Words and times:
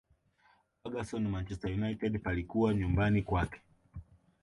ferguson 0.83 1.27
manchester 1.29 1.71
united 1.73 2.19
palikuwa 2.19 2.73
nyumbani 2.73 3.21
kwake 3.21 3.61